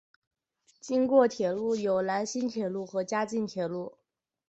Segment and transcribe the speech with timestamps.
[0.79, 3.99] 经过铁路有兰新铁路和嘉镜铁路。